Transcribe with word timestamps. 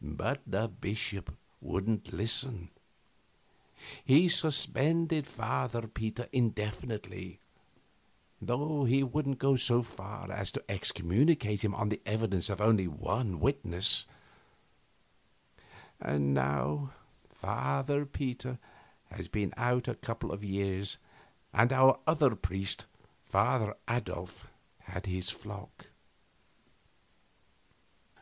But 0.00 0.40
the 0.46 0.68
bishop 0.68 1.36
wouldn't 1.60 2.14
listen. 2.14 2.70
He 4.02 4.26
suspended 4.26 5.26
Father 5.26 5.86
Peter 5.86 6.30
indefinitely, 6.32 7.40
though 8.40 8.84
he 8.84 9.02
wouldn't 9.02 9.38
go 9.38 9.56
so 9.56 9.82
far 9.82 10.32
as 10.32 10.50
to 10.52 10.64
excommunicate 10.66 11.62
him 11.62 11.74
on 11.74 11.90
the 11.90 12.00
evidence 12.06 12.48
of 12.48 12.62
only 12.62 12.88
one 12.88 13.38
witness; 13.38 14.06
and 16.00 16.32
now 16.32 16.94
Father 17.28 18.06
Peter 18.06 18.58
had 19.10 19.30
been 19.30 19.52
out 19.58 19.86
a 19.86 19.94
couple 19.94 20.32
of 20.32 20.42
years, 20.42 20.96
and 21.52 21.70
our 21.70 22.00
other 22.06 22.34
priest, 22.34 22.86
Father 23.28 23.76
Adolf, 23.86 24.46
had 24.84 25.04
his 25.04 25.28
flock. 25.28 25.88